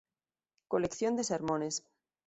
Colección 0.71 1.13
de 1.15 1.23
sermones. 1.23 1.75